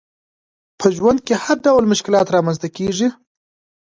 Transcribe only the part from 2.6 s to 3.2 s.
کیږي